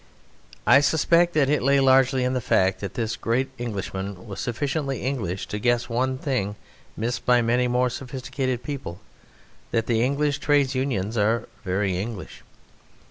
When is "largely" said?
1.79-2.23